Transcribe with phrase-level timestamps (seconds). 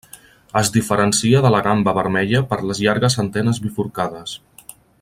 [0.59, 4.35] Es diferencia de la gamba vermella per les llargues antenes bifurcades.